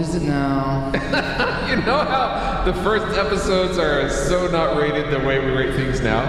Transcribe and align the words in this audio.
it 0.00 0.22
now? 0.22 0.92
You 1.66 1.74
know 1.78 1.98
how 1.98 2.62
the 2.64 2.72
first 2.84 3.18
episodes 3.18 3.76
are 3.76 4.08
so 4.08 4.46
not 4.46 4.76
rated 4.76 5.10
the 5.10 5.18
way 5.26 5.44
we 5.44 5.50
rate 5.50 5.74
things 5.74 6.00
now? 6.00 6.22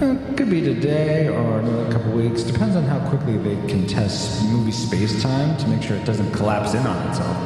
It 0.00 0.36
could 0.36 0.50
be 0.50 0.60
today 0.60 1.28
or 1.28 1.60
another 1.60 1.92
couple 1.92 2.10
weeks. 2.10 2.42
Depends 2.42 2.74
on 2.74 2.82
how 2.82 2.98
quickly 3.08 3.38
they 3.38 3.54
can 3.68 3.86
test 3.86 4.44
movie 4.46 4.72
space 4.72 5.22
time 5.22 5.56
to 5.58 5.68
make 5.68 5.82
sure 5.82 5.96
it 5.96 6.04
doesn't 6.04 6.32
collapse 6.32 6.74
in 6.74 6.84
on 6.84 7.08
itself. 7.08 7.36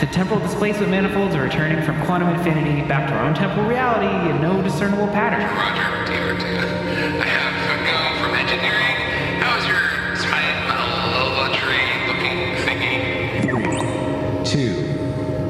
The 0.00 0.06
temporal 0.06 0.40
displacement 0.40 0.90
manifolds 0.90 1.34
are 1.34 1.42
returning 1.42 1.84
from 1.84 2.00
quantum 2.06 2.30
infinity 2.30 2.80
back 2.88 3.10
to 3.10 3.14
our 3.14 3.26
own 3.26 3.34
temporal 3.34 3.68
reality 3.68 4.30
in 4.30 4.40
no 4.40 4.62
discernible 4.62 5.08
pattern. 5.08 5.42
Roger, 5.42 6.06
Taylor 6.06 6.38
2. 6.40 6.46
I 7.20 7.26
have 7.26 7.55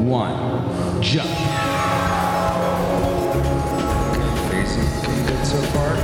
one, 0.07 1.03
jump. 1.03 1.29
Facing 4.51 4.87
pretty 5.03 5.23
good 5.27 5.45
so 5.45 5.59
far. 5.75 5.97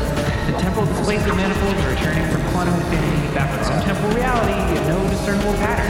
The 0.51 0.59
temporal 0.59 0.87
displacement 0.87 1.37
manifolds 1.37 1.79
are 1.85 1.91
returning 1.91 2.27
from 2.31 2.43
quantum 2.51 2.75
infinity 2.75 3.35
back 3.35 3.51
to 3.51 3.59
our 3.63 3.73
own 3.73 3.83
temporal 3.83 4.13
reality 4.15 4.59
in 4.77 4.83
no 4.89 4.99
discernible 5.09 5.55
pattern. 5.63 5.87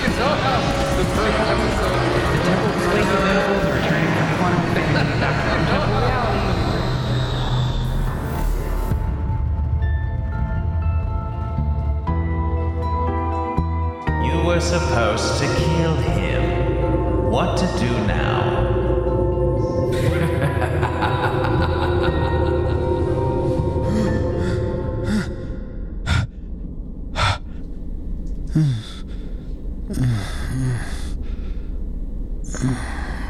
You 0.00 0.08
know 0.16 0.32
how 0.32 0.64
the 0.96 1.04
first 1.12 1.38
episode. 1.44 2.00
The 2.32 2.40
temporal 2.48 2.72
displacement 2.72 3.20
manifolds 3.20 3.64
are 3.68 3.76
returning 3.76 4.08
from 4.16 4.28
quantum 4.40 4.64
infinity 4.72 5.20
back 5.20 5.36
to 5.36 5.44
our 5.44 5.60
own 5.60 5.64
temporal 5.68 6.00
reality. 6.08 6.40
You 14.24 14.36
were 14.46 14.60
supposed 14.60 15.36
to 15.40 15.46
kill 15.46 15.96
him. 15.96 16.57
What 17.30 17.58
to 17.58 17.66
do 17.78 17.90
now? 18.06 18.38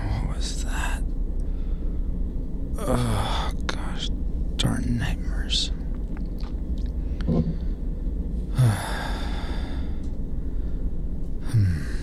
What 0.07 0.37
was 0.37 0.65
that? 0.65 1.03
Oh, 2.79 3.53
gosh. 3.67 4.11
Darn 4.57 4.99
nightmares. 4.99 5.73
Hmm. 11.49 11.98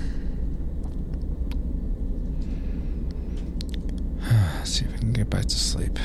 See 4.65 4.83
if 4.83 4.95
I 4.95 4.97
can 4.97 5.13
get 5.13 5.29
back 5.29 5.45
to 5.45 5.59
sleep. 5.59 5.99